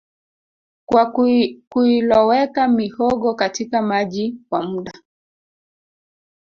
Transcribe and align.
kwa 0.85 1.11
kuiloweka 1.69 2.67
mihogo 2.67 3.35
katika 3.35 3.81
maji 3.81 4.35
kwa 4.49 4.61
muda 4.63 4.93